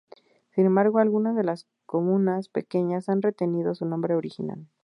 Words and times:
Sin 0.55 0.65
embargo, 0.65 0.97
algunas 0.97 1.35
de 1.35 1.43
las 1.43 1.67
comunas 1.85 2.49
pequeñas 2.49 3.07
han 3.07 3.21
retenido 3.21 3.75
su 3.75 3.85
nombre 3.85 4.15
original. 4.15 4.65